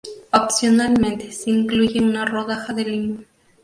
[0.33, 3.27] Opcionalmente se incluye una rodaja de limón.